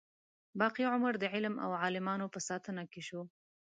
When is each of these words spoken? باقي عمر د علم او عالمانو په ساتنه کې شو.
باقي 0.61 0.83
عمر 0.93 1.13
د 1.19 1.23
علم 1.33 1.55
او 1.65 1.71
عالمانو 1.81 2.25
په 2.33 2.39
ساتنه 2.47 2.83
کې 2.91 3.01
شو. 3.07 3.21